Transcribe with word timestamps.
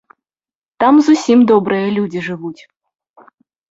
Там 0.85 0.95
зусім 1.09 1.45
добрыя 1.53 1.87
людзі 2.01 2.27
жывуць. 2.33 2.59